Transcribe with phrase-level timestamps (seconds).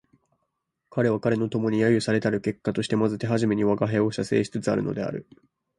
[0.89, 5.27] 彼は彼の友に揶揄せられたる結果としてまず手初めに吾輩を写生しつつあるのである